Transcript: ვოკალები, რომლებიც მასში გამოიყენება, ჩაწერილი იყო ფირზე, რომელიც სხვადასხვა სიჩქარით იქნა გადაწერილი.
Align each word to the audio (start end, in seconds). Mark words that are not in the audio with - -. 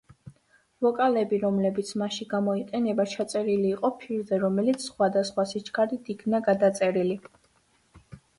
ვოკალები, 0.85 1.37
რომლებიც 1.43 1.91
მასში 2.01 2.25
გამოიყენება, 2.31 3.05
ჩაწერილი 3.11 3.69
იყო 3.73 3.93
ფირზე, 4.01 4.41
რომელიც 4.45 4.87
სხვადასხვა 4.89 5.47
სიჩქარით 5.53 6.11
იქნა 6.17 6.43
გადაწერილი. 6.51 7.21